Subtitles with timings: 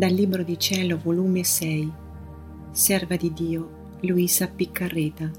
[0.00, 1.92] Dal Libro di Cielo, volume 6,
[2.70, 5.30] Serva di Dio, Luisa Piccarreta,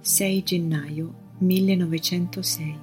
[0.00, 2.78] 6 gennaio 1906.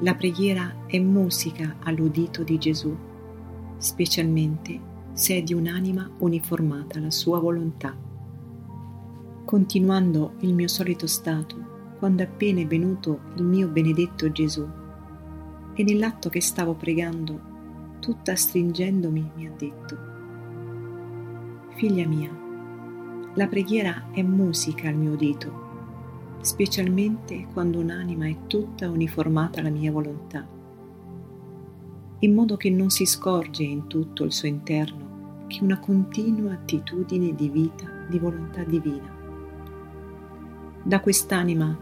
[0.00, 2.94] La preghiera è musica all'udito di Gesù,
[3.78, 4.78] specialmente
[5.14, 7.96] se è di un'anima uniformata alla sua volontà.
[9.46, 14.68] Continuando il mio solito stato, quando appena è venuto il mio benedetto Gesù,
[15.72, 17.48] e nell'atto che stavo pregando
[18.00, 20.08] tutta stringendomi, mi ha detto,
[21.76, 22.30] Figlia mia,
[23.34, 25.68] la preghiera è musica al mio udito,
[26.40, 30.46] specialmente quando un'anima è tutta uniformata alla mia volontà,
[32.18, 37.34] in modo che non si scorge in tutto il suo interno che una continua attitudine
[37.34, 39.18] di vita, di volontà divina.
[40.82, 41.78] Da quest'anima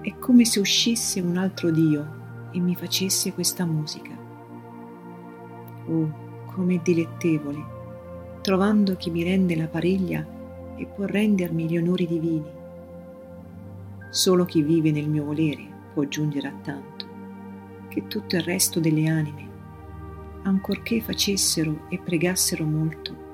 [0.00, 2.18] è come se uscisse un altro Dio
[2.50, 4.19] e mi facesse questa musica
[5.86, 6.12] Oh,
[6.46, 7.64] com'è dilettevole,
[8.40, 10.26] trovando chi mi rende la pariglia
[10.76, 12.50] e può rendermi gli onori divini.
[14.10, 17.06] Solo chi vive nel mio volere può giungere a tanto,
[17.88, 19.48] che tutto il resto delle anime,
[20.42, 23.28] ancorché facessero e pregassero molto,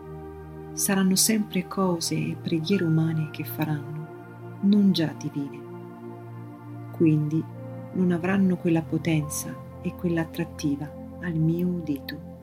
[0.73, 4.07] saranno sempre cose e preghiere umane che faranno,
[4.61, 5.65] non già divine.
[6.91, 7.43] Quindi
[7.93, 12.36] non avranno quella potenza e quella attrattiva al mio udito.